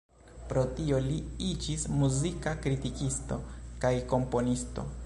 [0.51, 1.17] Pro tio li
[1.49, 3.39] iĝis muzika kritikisto
[3.85, 4.93] kaj komponisto.